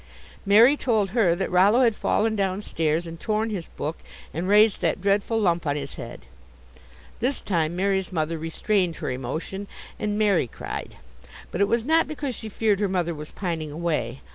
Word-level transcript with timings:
Mary 0.47 0.75
told 0.75 1.11
her 1.11 1.35
that 1.35 1.51
Rollo 1.51 1.81
had 1.81 1.95
fallen 1.95 2.35
down 2.35 2.63
stairs 2.63 3.05
and 3.05 3.19
torn 3.19 3.51
his 3.51 3.67
book 3.67 3.99
and 4.33 4.47
raised 4.47 4.81
that 4.81 4.99
dreadful 4.99 5.39
lump 5.39 5.67
on 5.67 5.75
his 5.75 5.93
head. 5.93 6.21
This 7.19 7.39
time 7.39 7.75
Mary's 7.75 8.11
mother 8.11 8.39
restrained 8.39 8.95
her 8.95 9.11
emotion, 9.11 9.67
and 9.99 10.17
Mary 10.17 10.47
cried. 10.47 10.97
But 11.51 11.61
it 11.61 11.67
was 11.67 11.85
not 11.85 12.07
because 12.07 12.33
she 12.33 12.49
feared 12.49 12.79
her 12.79 12.89
mother 12.89 13.13
was 13.13 13.29
pining 13.29 13.71
away. 13.71 14.21